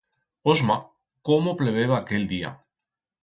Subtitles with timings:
[0.43, 0.77] Osma
[1.21, 2.59] cómo pleveba aquel día!